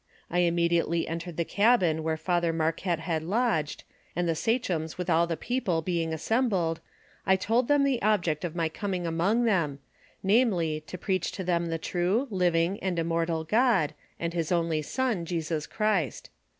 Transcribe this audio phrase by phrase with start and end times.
[0.31, 3.83] I immediately entered the cabin where Father Mar quette had lodged,
[4.15, 6.79] and the sachems with all the people being assembled,
[7.27, 9.77] I told them the object of my coming among them,
[10.23, 15.23] namely, to preach to them the true, living, and immortal God, and his only Son,
[15.23, 16.31] Jesus Christ.